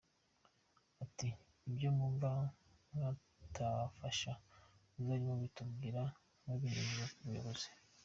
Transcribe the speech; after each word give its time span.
Ati 1.03 1.27
“Ibyo 1.69 1.87
mwumva 1.95 2.29
twabafasha 3.47 4.31
muzajye 4.93 5.27
mubitubwira 5.33 6.01
mubinyujije 6.45 7.05
ku 7.13 7.21
buyobozi”. 7.27 7.67